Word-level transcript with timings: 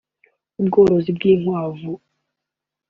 ubworozi 0.59 1.09
bw’inkwavu 1.17 1.91